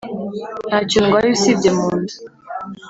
[0.69, 2.13] nta cyo ndwaye usibye munda